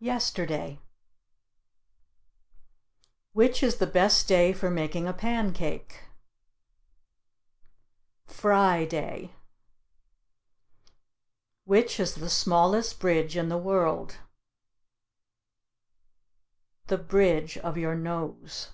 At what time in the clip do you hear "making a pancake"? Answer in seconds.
4.68-6.02